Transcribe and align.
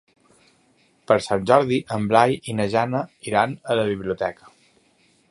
Per 1.09 1.17
Sant 1.25 1.43
Jordi 1.49 1.77
en 1.97 2.07
Blai 2.11 2.33
i 2.53 2.55
na 2.59 2.65
Jana 2.75 3.01
iran 3.33 3.53
a 3.75 3.77
la 3.81 3.85
biblioteca. 3.91 4.51